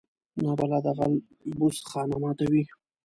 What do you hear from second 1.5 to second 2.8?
بوس خانه ماتوي